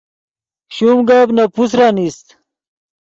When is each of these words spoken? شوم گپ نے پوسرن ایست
شوم 0.73 0.99
گپ 1.07 1.29
نے 1.35 1.45
پوسرن 1.53 1.95
ایست 2.01 2.27